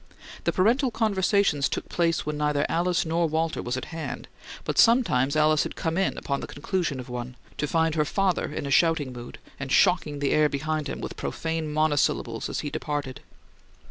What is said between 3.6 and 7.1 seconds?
was at hand, but sometimes Alice had come in upon the conclusion of